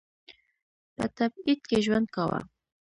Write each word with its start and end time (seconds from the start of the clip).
په 0.95 1.05
تبعید 1.17 1.61
کې 1.69 1.77
ژوند 1.85 2.07
کاوه. 2.15 2.39